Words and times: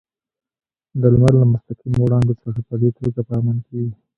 د 1.01 1.03
لمر 1.13 1.33
له 1.41 1.45
مستقیمو 1.53 1.99
وړانګو 2.03 2.37
څخه 2.41 2.59
په 2.67 2.75
دې 2.81 2.89
توګه 2.97 3.19
په 3.27 3.33
امن 3.39 3.57
کې 3.65 3.73
وي. 3.81 3.91